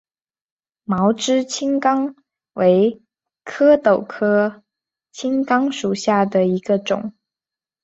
[0.83, 2.15] 毛枝青冈
[2.53, 3.03] 为
[3.45, 4.63] 壳斗科
[5.11, 7.13] 青冈属下的一个种。